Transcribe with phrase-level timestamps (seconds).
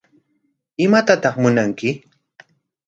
[0.85, 1.89] ¿Imatataq munanki?